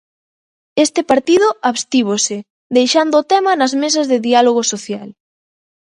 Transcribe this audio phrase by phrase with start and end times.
[0.85, 2.37] Este partido abstívose,
[2.77, 5.09] deixando o tema nas mesas de diálogo social.